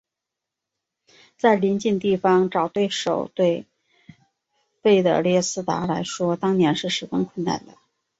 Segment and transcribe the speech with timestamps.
[1.37, 3.67] 在邻近地方找对手对
[4.81, 7.77] 费德列斯达来说当年是十分困难的。